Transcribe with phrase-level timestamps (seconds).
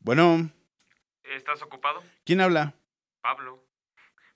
[0.00, 0.50] Bueno,
[1.24, 2.02] ¿Estás ocupado?
[2.24, 2.74] ¿quién habla?
[3.20, 3.62] Pablo.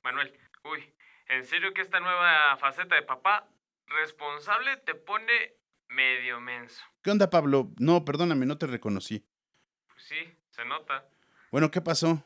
[0.03, 0.39] Manuel.
[0.65, 0.93] Uy,
[1.29, 3.49] ¿en serio que esta nueva faceta de papá
[3.87, 5.55] responsable te pone
[5.89, 6.83] medio menso?
[7.03, 7.73] ¿Qué onda, Pablo?
[7.79, 9.25] No, perdóname, no te reconocí.
[9.89, 11.09] Pues sí, se nota.
[11.51, 12.23] Bueno, ¿qué pasó?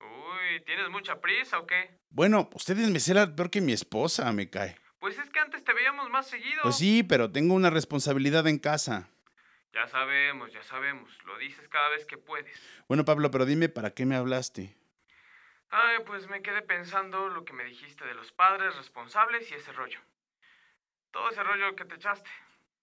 [0.00, 1.98] Uy, ¿tienes mucha prisa o qué?
[2.08, 4.76] Bueno, ustedes me celan peor que mi esposa, me cae.
[4.98, 6.62] Pues es que antes te veíamos más seguido.
[6.62, 9.10] Pues sí, pero tengo una responsabilidad en casa.
[9.72, 11.10] Ya sabemos, ya sabemos.
[11.24, 12.60] Lo dices cada vez que puedes.
[12.88, 14.76] Bueno, Pablo, pero dime, ¿para qué me hablaste?
[15.70, 19.72] Ay, pues me quedé pensando lo que me dijiste de los padres responsables y ese
[19.72, 20.00] rollo.
[21.10, 22.30] Todo ese rollo que te echaste.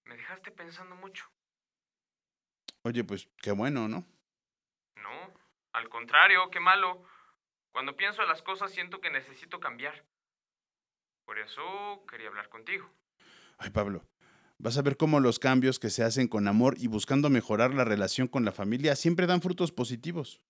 [0.06, 1.26] Me dejaste pensando mucho.
[2.84, 4.06] Oye, pues qué bueno, ¿no?
[4.98, 5.34] No,
[5.72, 7.04] al contrario, qué malo.
[7.72, 10.04] Cuando pienso en las cosas siento que necesito cambiar.
[11.26, 12.90] Por eso quería hablar contigo.
[13.58, 14.04] Ay, Pablo,
[14.64, 17.84] vas a ver cómo los cambios que se hacen con amor y buscando mejorar la
[17.84, 20.42] relación con la familia siempre dan frutos positivos.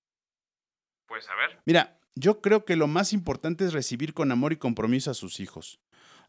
[1.07, 4.57] Pues a ver, Mira, yo creo que lo más importante es recibir con amor y
[4.57, 5.79] compromiso a sus hijos.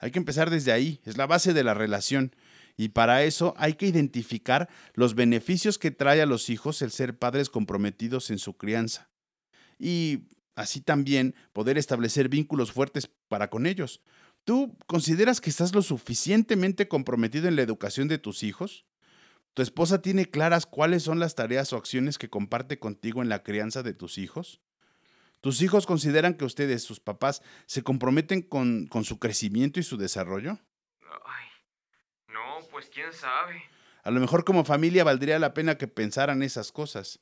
[0.01, 2.35] Hay que empezar desde ahí, es la base de la relación.
[2.77, 7.19] Y para eso hay que identificar los beneficios que trae a los hijos el ser
[7.19, 9.11] padres comprometidos en su crianza.
[9.79, 14.01] Y así también poder establecer vínculos fuertes para con ellos.
[14.45, 18.85] ¿Tú consideras que estás lo suficientemente comprometido en la educación de tus hijos?
[19.55, 23.43] ¿Tu esposa tiene claras cuáles son las tareas o acciones que comparte contigo en la
[23.43, 24.61] crianza de tus hijos?
[25.41, 29.97] ¿Tus hijos consideran que ustedes, sus papás, se comprometen con, con su crecimiento y su
[29.97, 30.59] desarrollo?
[31.25, 31.47] ay,
[32.29, 33.63] no, pues quién sabe.
[34.03, 37.21] A lo mejor como familia valdría la pena que pensaran esas cosas.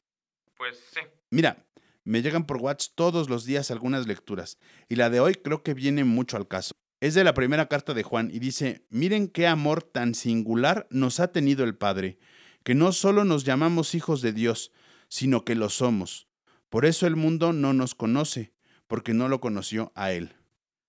[0.57, 1.01] Pues sí,
[1.31, 1.67] Mira,
[2.05, 5.75] me llegan por WhatsApp todos los días algunas lecturas, y la de hoy creo que
[5.75, 6.73] viene mucho al caso.
[7.03, 11.19] Es de la primera carta de Juan y dice, miren qué amor tan singular nos
[11.19, 12.21] ha tenido el Padre,
[12.63, 14.71] que no solo nos llamamos hijos de Dios,
[15.09, 16.29] sino que lo somos.
[16.69, 18.53] Por eso el mundo no nos conoce,
[18.87, 20.37] porque no lo conoció a Él.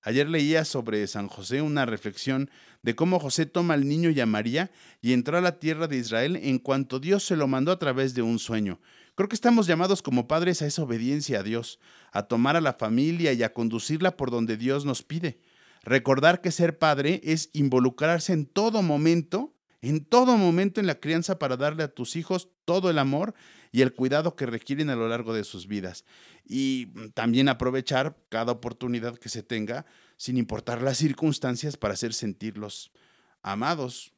[0.03, 2.51] Ayer leía sobre San José una reflexión
[2.83, 4.69] de cómo José toma al niño y a María
[5.01, 8.13] y entró a la tierra de Israel en cuanto Dios se lo mandó a través
[8.13, 8.79] de un sueño.
[9.15, 11.79] Creo que estamos llamados como padres a esa obediencia a Dios,
[12.11, 15.39] a tomar a la familia y a conducirla por donde Dios nos pide.
[15.83, 21.37] Recordar que ser padre es involucrarse en todo momento, en todo momento en la crianza
[21.37, 23.33] para darle a tus hijos todo el amor
[23.73, 26.05] y el cuidado que requieren a lo largo de sus vidas.
[26.45, 29.85] Y mm, también aprovechar cada oportunidad que se tenga,
[30.15, 32.93] sin importar las circunstancias, para hacer sentirlos
[33.41, 34.13] amados.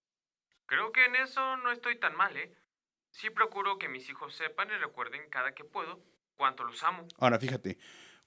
[0.67, 2.53] creo que en eso no estoy tan mal, ¿eh?
[3.09, 6.03] Sí procuro que mis hijos sepan y recuerden cada que puedo
[6.35, 7.07] cuánto los amo.
[7.17, 7.77] Ahora, fíjate,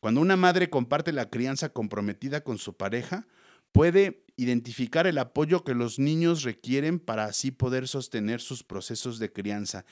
[0.01, 3.27] cuando una madre comparte la crianza comprometida con su pareja,
[3.73, 9.33] puede identificar el apoyo que los niños requieren para así poder sostener sus procesos de
[9.33, 9.85] crianza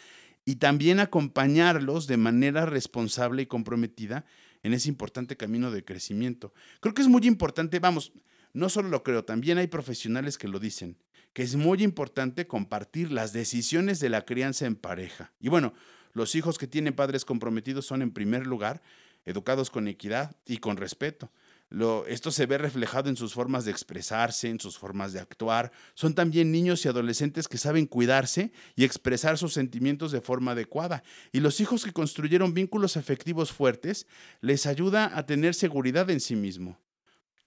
[0.44, 4.24] y también acompañarlos de manera responsable y comprometida
[4.62, 6.54] en ese importante camino de crecimiento.
[6.80, 8.12] Creo que es muy importante, vamos,
[8.52, 10.96] no solo lo creo, también hay profesionales que lo dicen,
[11.32, 15.32] que es muy importante compartir las decisiones de la crianza en pareja.
[15.40, 15.74] Y bueno,
[16.12, 18.82] los hijos que tienen padres comprometidos son en primer lugar
[19.26, 21.30] educados con equidad y con respeto.
[21.68, 25.72] Lo, esto se ve reflejado en sus formas de expresarse, en sus formas de actuar.
[25.94, 31.02] Son también niños y adolescentes que saben cuidarse y expresar sus sentimientos de forma adecuada.
[31.32, 34.06] Y los hijos que construyeron vínculos afectivos fuertes
[34.40, 36.78] les ayuda a tener seguridad en sí mismo.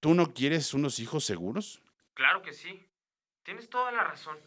[0.01, 1.81] ¿Tú no quieres unos hijos seguros?
[2.13, 2.85] Claro que sí.
[3.43, 4.37] Tienes toda la razón.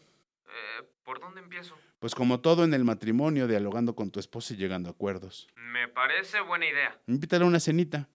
[0.45, 1.75] Eh, ¿Por dónde empiezo?
[1.99, 5.47] Pues como todo en el matrimonio, dialogando con tu esposa y llegando a acuerdos.
[5.55, 6.99] Me parece buena idea.
[7.07, 8.09] Invítale a una cenita.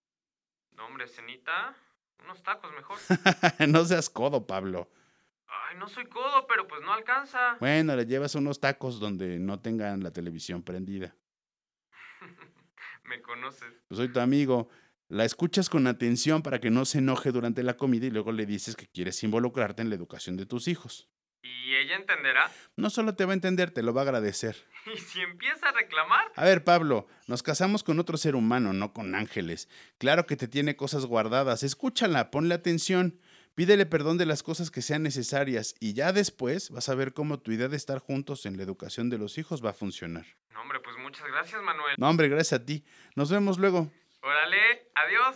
[0.75, 1.75] No, hombre, cenita.
[2.23, 2.97] Unos tacos mejor.
[3.67, 4.89] no seas codo, Pablo.
[5.47, 7.57] Ay, no soy codo, pero pues no alcanza.
[7.59, 11.15] Bueno, le llevas unos tacos donde no tengan la televisión prendida.
[13.05, 13.73] Me conoces.
[13.87, 14.69] Pues soy tu amigo.
[15.07, 18.45] La escuchas con atención para que no se enoje durante la comida y luego le
[18.45, 21.09] dices que quieres involucrarte en la educación de tus hijos.
[21.41, 22.51] ¿Y ella entenderá?
[22.75, 24.55] No solo te va a entender, te lo va a agradecer.
[24.93, 26.31] ¿Y si empieza a reclamar?
[26.35, 29.69] A ver, Pablo, nos casamos con otro ser humano, no con ángeles.
[29.97, 31.63] Claro que te tiene cosas guardadas.
[31.63, 33.19] Escúchala, ponle atención.
[33.55, 37.39] Pídele perdón de las cosas que sean necesarias y ya después vas a ver cómo
[37.39, 40.25] tu idea de estar juntos en la educación de los hijos va a funcionar.
[40.53, 41.95] No, hombre, pues muchas gracias, Manuel.
[41.97, 42.85] No, hombre, gracias a ti.
[43.15, 43.91] Nos vemos luego.
[44.21, 45.35] Órale, adiós.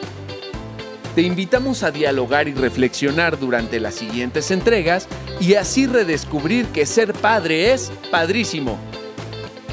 [1.15, 5.09] Te invitamos a dialogar y reflexionar durante las siguientes entregas
[5.41, 8.79] y así redescubrir que ser padre es padrísimo.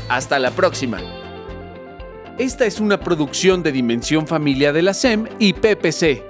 [0.09, 0.99] Hasta la próxima.
[2.39, 6.25] Esta es una producción de Dimensión Familia de la SEM y PPC.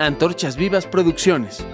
[0.00, 1.64] Antorchas Vivas Producciones.